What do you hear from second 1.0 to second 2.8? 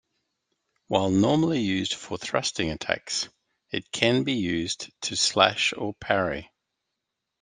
normally used for thrusting